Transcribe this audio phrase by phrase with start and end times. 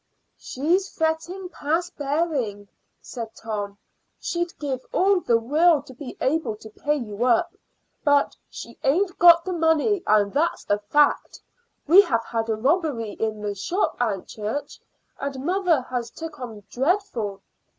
[0.39, 2.67] "She's fretting past bearing,"
[3.03, 3.77] said Tom.
[4.19, 7.53] "She'd give all the world to be able to pay you up,
[8.03, 11.39] but she ain't got the money, and that's a fact.
[11.85, 14.79] We have had a robbery in the shop, Aunt Church,
[15.19, 17.43] and mother has took on dreadful."